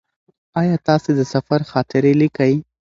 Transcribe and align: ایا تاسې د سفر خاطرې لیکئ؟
ایا 0.59 0.75
تاسې 0.87 1.11
د 1.15 1.21
سفر 1.33 1.59
خاطرې 1.71 2.13
لیکئ؟ 2.21 2.53